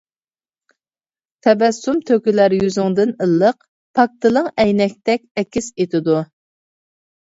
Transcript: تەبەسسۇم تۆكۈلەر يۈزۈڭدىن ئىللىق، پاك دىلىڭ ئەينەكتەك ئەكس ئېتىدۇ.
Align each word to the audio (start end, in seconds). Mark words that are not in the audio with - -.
تەبەسسۇم 1.47 2.01
تۆكۈلەر 2.09 2.57
يۈزۈڭدىن 2.59 3.15
ئىللىق، 3.23 3.63
پاك 4.01 4.19
دىلىڭ 4.27 4.53
ئەينەكتەك 4.67 5.27
ئەكس 5.39 5.75
ئېتىدۇ. 5.75 6.23